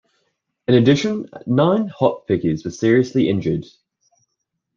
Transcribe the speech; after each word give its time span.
In 0.67 0.73
addition, 0.73 1.29
nine 1.45 1.87
hop-pickers 1.87 2.65
were 2.65 2.71
seriously 2.71 3.29
injured. 3.29 3.67